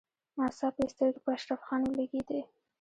[0.37, 2.41] ناڅاپه يې سترګې په اشرف خان ولګېدې.